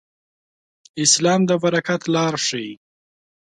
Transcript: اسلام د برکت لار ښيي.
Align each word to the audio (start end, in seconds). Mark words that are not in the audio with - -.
اسلام 1.03 1.41
د 1.49 1.51
برکت 1.63 2.01
لار 2.13 2.33
ښيي. 2.45 2.71